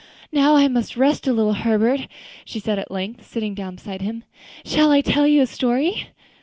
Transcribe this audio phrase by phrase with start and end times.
[0.31, 2.07] "Now I must rest a little, Herbert,"
[2.43, 4.23] she said at length, sitting down beside him.
[4.65, 6.07] "Shall I tell you a story?"